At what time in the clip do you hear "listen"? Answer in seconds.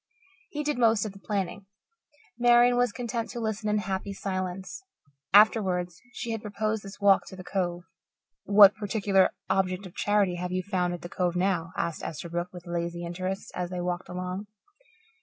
3.39-3.69